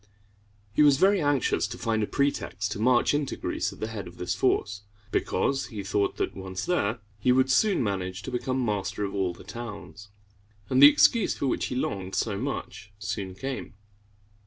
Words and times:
He 0.73 0.81
was 0.81 0.97
very 0.97 1.21
anxious 1.21 1.67
to 1.67 1.77
find 1.77 2.01
a 2.01 2.07
pretext 2.07 2.71
to 2.71 2.79
march 2.79 3.13
into 3.13 3.35
Greece 3.37 3.71
at 3.71 3.79
the 3.79 3.85
head 3.85 4.07
of 4.07 4.17
this 4.17 4.33
force, 4.33 4.81
because 5.11 5.67
he 5.67 5.83
thought 5.83 6.17
that, 6.17 6.35
once 6.35 6.65
there, 6.65 6.97
he 7.19 7.31
would 7.31 7.51
soon 7.51 7.83
manage 7.83 8.23
to 8.23 8.31
become 8.31 8.65
master 8.65 9.03
of 9.03 9.13
all 9.13 9.31
the 9.31 9.43
towns. 9.43 10.07
And 10.71 10.81
the 10.81 10.89
excuse 10.89 11.35
for 11.37 11.45
which 11.45 11.65
he 11.67 11.75
longed 11.75 12.15
so 12.15 12.35
much 12.39 12.91
soon 12.97 13.35
came. 13.35 13.75